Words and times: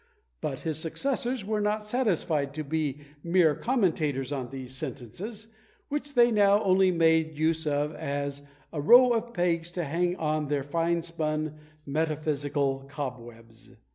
But 0.41 0.61
his 0.61 0.79
successors 0.79 1.45
were 1.45 1.61
not 1.61 1.85
satisfied 1.85 2.55
to 2.55 2.63
be 2.63 3.01
mere 3.23 3.53
commentators 3.53 4.31
on 4.31 4.49
these 4.49 4.75
"sentences," 4.75 5.45
which 5.89 6.15
they 6.15 6.31
now 6.31 6.63
only 6.63 6.89
made 6.89 7.37
use 7.37 7.67
of 7.67 7.93
as 7.93 8.41
a 8.73 8.81
row 8.81 9.11
of 9.13 9.31
pegs 9.31 9.69
to 9.73 9.83
hang 9.83 10.15
on 10.15 10.47
their 10.47 10.63
fine 10.63 11.03
spun 11.03 11.59
metaphysical 11.85 12.87
cobwebs. 12.89 13.73